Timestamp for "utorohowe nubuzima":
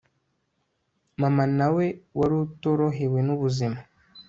2.45-3.79